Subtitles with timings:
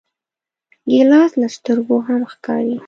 [0.89, 2.75] ګیلاس له سترګو هم ښکاري.